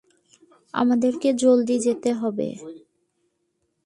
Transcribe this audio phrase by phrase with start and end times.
[0.73, 2.47] আমাদেরকে জলদি যেতে হবে।